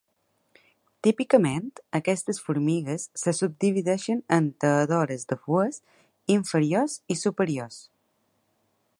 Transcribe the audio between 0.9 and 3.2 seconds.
Típicament, aquestes formigues